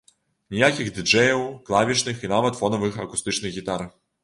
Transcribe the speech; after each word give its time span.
Ніякіх 0.53 0.87
ды-джэяў, 0.95 1.43
клавішных 1.67 2.17
і 2.25 2.33
нават 2.35 2.59
фонавых 2.63 3.01
акустычных 3.07 3.51
гітар. 3.63 3.89